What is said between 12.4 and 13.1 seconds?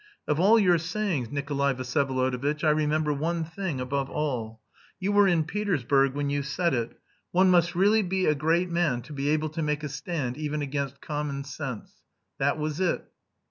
was it."